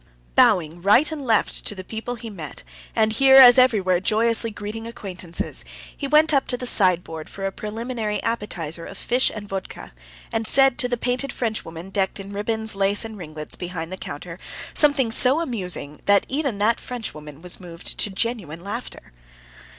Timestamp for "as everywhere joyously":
3.37-4.49